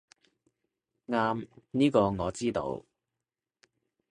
[1.05, 2.83] 啱，呢個我知道